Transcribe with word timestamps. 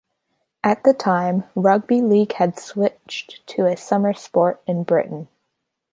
At 0.63 0.83
the 0.83 0.95
time 0.95 1.43
rugby 1.53 2.01
league 2.01 2.33
had 2.33 2.57
switched 2.57 3.45
to 3.45 3.67
a 3.67 3.77
summer 3.77 4.13
sport 4.13 4.59
in 4.65 4.81
Britain. 4.83 5.27